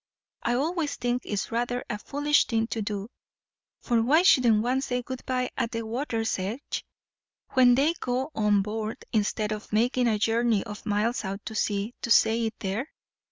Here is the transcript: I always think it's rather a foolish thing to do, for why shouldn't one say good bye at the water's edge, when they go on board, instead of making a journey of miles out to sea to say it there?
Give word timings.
I 0.41 0.55
always 0.55 0.95
think 0.95 1.21
it's 1.25 1.51
rather 1.51 1.85
a 1.87 1.99
foolish 1.99 2.45
thing 2.47 2.65
to 2.69 2.81
do, 2.81 3.07
for 3.81 4.01
why 4.01 4.23
shouldn't 4.23 4.63
one 4.63 4.81
say 4.81 5.03
good 5.03 5.23
bye 5.27 5.51
at 5.55 5.69
the 5.69 5.83
water's 5.85 6.39
edge, 6.39 6.83
when 7.51 7.75
they 7.75 7.93
go 7.99 8.31
on 8.33 8.63
board, 8.63 9.05
instead 9.13 9.51
of 9.51 9.71
making 9.71 10.07
a 10.07 10.17
journey 10.17 10.63
of 10.63 10.87
miles 10.87 11.23
out 11.23 11.45
to 11.45 11.53
sea 11.53 11.93
to 12.01 12.09
say 12.09 12.47
it 12.47 12.55
there? 12.61 12.87